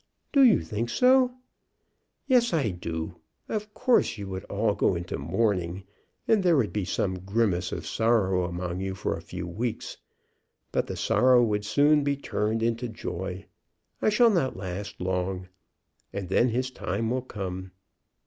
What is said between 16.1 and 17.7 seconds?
and then his time will come.